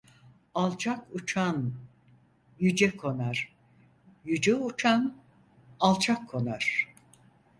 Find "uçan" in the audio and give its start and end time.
1.15-1.73, 4.55-5.17